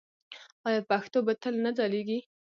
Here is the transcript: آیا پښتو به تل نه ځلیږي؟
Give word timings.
آیا 0.67 0.81
پښتو 0.89 1.17
به 1.25 1.33
تل 1.41 1.55
نه 1.65 1.71
ځلیږي؟ 1.77 2.19